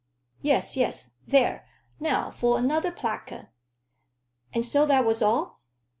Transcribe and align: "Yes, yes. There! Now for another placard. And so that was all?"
"Yes, 0.41 0.75
yes. 0.75 1.11
There! 1.27 1.63
Now 1.99 2.31
for 2.31 2.57
another 2.57 2.91
placard. 2.91 3.49
And 4.51 4.65
so 4.65 4.87
that 4.87 5.05
was 5.05 5.21
all?" 5.21 5.59